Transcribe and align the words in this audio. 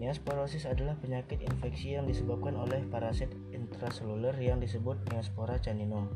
Neosporosis 0.00 0.64
adalah 0.64 0.96
penyakit 1.04 1.44
infeksi 1.44 2.00
yang 2.00 2.08
disebabkan 2.08 2.56
oleh 2.56 2.80
parasit 2.88 3.28
intraseluler 3.52 4.32
yang 4.40 4.56
disebut 4.56 4.96
Neospora 5.12 5.60
caninum. 5.60 6.08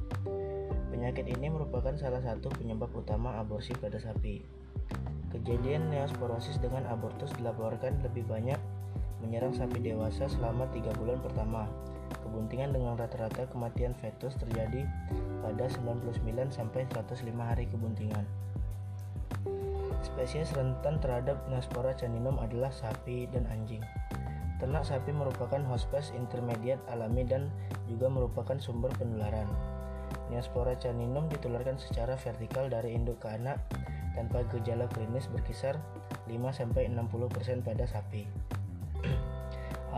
Penyakit 0.90 1.28
ini 1.28 1.48
merupakan 1.52 1.92
salah 1.96 2.20
satu 2.20 2.48
penyebab 2.52 2.92
utama 2.92 3.36
aborsi 3.40 3.72
pada 3.76 4.00
sapi. 4.00 4.42
Kejadian 5.32 5.88
neosporosis 5.88 6.60
dengan 6.60 6.84
abortus 6.88 7.32
dilaporkan 7.40 8.04
lebih 8.04 8.28
banyak 8.28 8.60
menyerang 9.24 9.54
sapi 9.56 9.80
dewasa 9.80 10.28
selama 10.28 10.68
3 10.74 10.92
bulan 10.98 11.22
pertama. 11.22 11.64
Kebuntingan 12.20 12.76
dengan 12.76 13.00
rata-rata 13.00 13.48
kematian 13.48 13.96
fetus 13.96 14.36
terjadi 14.36 14.84
pada 15.40 15.64
99 15.72 16.52
sampai 16.52 16.84
105 16.90 17.24
hari 17.40 17.64
kebuntingan. 17.70 18.28
Spesies 20.02 20.50
rentan 20.52 20.98
terhadap 20.98 21.38
Neospora 21.46 21.94
caninum 21.94 22.36
adalah 22.42 22.74
sapi 22.74 23.30
dan 23.30 23.46
anjing. 23.48 23.80
Ternak 24.58 24.86
sapi 24.86 25.10
merupakan 25.10 25.62
hospes 25.66 26.14
intermediate 26.14 26.82
alami 26.90 27.26
dan 27.26 27.50
juga 27.86 28.10
merupakan 28.10 28.58
sumber 28.58 28.90
penularan. 28.98 29.46
Neospora 30.32 30.80
caninum 30.80 31.28
ditularkan 31.28 31.76
secara 31.76 32.16
vertikal 32.16 32.72
dari 32.72 32.96
induk 32.96 33.20
ke 33.20 33.28
anak 33.28 33.60
tanpa 34.16 34.48
gejala 34.48 34.88
klinis 34.88 35.28
berkisar 35.28 35.76
5-60% 36.24 36.88
pada 37.60 37.84
sapi. 37.84 38.24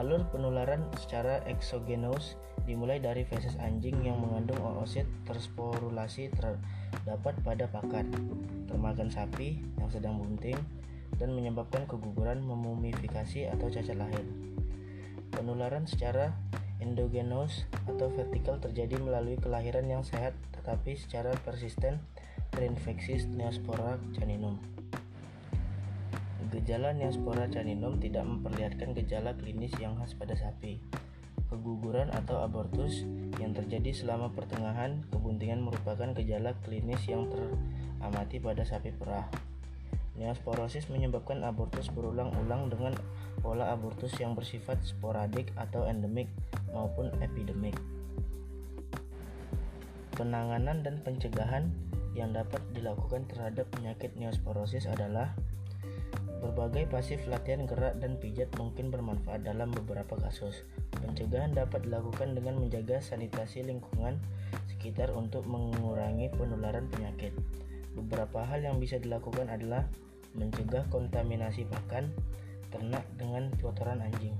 Alur 0.03 0.27
penularan 0.35 0.91
secara 0.99 1.39
eksogenous 1.47 2.35
dimulai 2.67 2.99
dari 2.99 3.23
feses 3.23 3.55
anjing 3.63 3.95
yang 4.03 4.19
mengandung 4.19 4.59
oosit 4.59 5.07
tersporulasi 5.31 6.35
terdapat 6.35 7.39
pada 7.47 7.71
pakan, 7.71 8.11
termakan 8.67 9.07
sapi 9.15 9.63
yang 9.79 9.87
sedang 9.87 10.19
bunting, 10.19 10.59
dan 11.15 11.31
menyebabkan 11.31 11.87
keguguran 11.87 12.43
memumifikasi 12.43 13.55
atau 13.55 13.71
cacat 13.71 13.95
lahir. 13.95 14.27
Penularan 15.31 15.87
secara 15.87 16.35
endogenous 16.85 17.65
atau 17.89 18.13
vertikal 18.13 18.61
terjadi 18.61 19.01
melalui 19.01 19.41
kelahiran 19.41 19.89
yang 19.89 20.05
sehat 20.05 20.37
tetapi 20.53 21.01
secara 21.01 21.33
persisten 21.41 22.05
terinfeksi 22.53 23.25
Neospora 23.33 23.97
caninum. 24.13 24.61
Gejala 26.53 26.95
Neospora 26.95 27.51
caninum 27.51 27.99
tidak 27.99 28.29
memperlihatkan 28.29 28.95
gejala 28.95 29.35
klinis 29.35 29.75
yang 29.81 29.97
khas 29.99 30.15
pada 30.15 30.37
sapi. 30.37 30.79
Keguguran 31.51 32.15
atau 32.15 32.45
abortus 32.45 33.03
yang 33.43 33.57
terjadi 33.57 33.91
selama 33.91 34.31
pertengahan 34.31 35.03
kebuntingan 35.11 35.65
merupakan 35.65 36.15
gejala 36.15 36.55
klinis 36.63 37.03
yang 37.11 37.27
teramati 37.27 38.39
pada 38.39 38.63
sapi 38.63 38.95
perah. 38.95 39.54
Neosporosis 40.15 40.87
menyebabkan 40.91 41.43
abortus 41.43 41.91
berulang-ulang 41.91 42.71
dengan 42.71 42.95
pola 43.43 43.75
abortus 43.75 44.15
yang 44.23 44.39
bersifat 44.39 44.79
sporadik 44.87 45.51
atau 45.59 45.85
endemik 45.85 46.31
maupun 46.71 47.11
epidemik. 47.19 47.75
Penanganan 50.15 50.87
dan 50.87 51.03
pencegahan 51.03 51.75
yang 52.15 52.31
dapat 52.31 52.63
dilakukan 52.71 53.27
terhadap 53.27 53.67
penyakit 53.75 54.15
neosporosis 54.15 54.87
adalah 54.87 55.35
Berbagai 56.45 56.93
pasif 56.93 57.25
latihan 57.25 57.65
gerak 57.65 57.97
dan 58.05 58.21
pijat 58.21 58.53
mungkin 58.61 58.93
bermanfaat 58.93 59.49
dalam 59.49 59.73
beberapa 59.73 60.21
kasus. 60.21 60.69
Pencegahan 60.93 61.57
dapat 61.57 61.89
dilakukan 61.89 62.37
dengan 62.37 62.61
menjaga 62.61 63.01
sanitasi 63.01 63.65
lingkungan 63.65 64.21
sekitar 64.69 65.09
untuk 65.17 65.49
mengurangi 65.49 66.29
penularan 66.37 66.85
penyakit. 66.93 67.33
Beberapa 67.95 68.43
hal 68.43 68.67
yang 68.67 68.83
bisa 68.83 68.99
dilakukan 68.99 69.47
adalah 69.47 69.87
mencegah 70.35 70.83
kontaminasi 70.91 71.65
pakan 71.71 72.11
ternak 72.75 73.07
dengan 73.15 73.55
kotoran 73.63 74.03
anjing. 74.03 74.35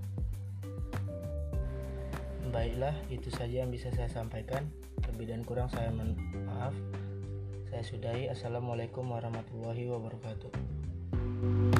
Baiklah, 2.51 2.95
itu 3.11 3.31
saja 3.35 3.63
yang 3.67 3.71
bisa 3.71 3.91
saya 3.95 4.11
sampaikan. 4.11 4.67
Lebih 5.11 5.31
dan 5.31 5.43
kurang 5.47 5.71
saya 5.71 5.91
maaf. 5.91 6.75
Saya 7.71 7.83
sudahi. 7.83 8.31
Assalamualaikum 8.31 9.07
warahmatullahi 9.11 9.91
wabarakatuh. 9.91 11.74